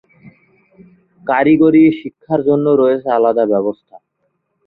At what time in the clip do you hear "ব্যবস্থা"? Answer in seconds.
3.53-3.95